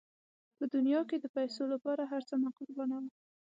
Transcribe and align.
په 0.57 0.63
دنیا 0.75 1.01
کې 1.09 1.17
د 1.19 1.25
پیسو 1.35 1.63
لپاره 1.73 2.03
هر 2.11 2.21
څه 2.29 2.35
مه 2.41 2.49
قربانوه. 2.57 3.11